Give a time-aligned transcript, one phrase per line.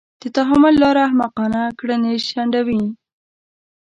[0.21, 2.83] د تحمل لاره احمقانه کړنې شنډوي.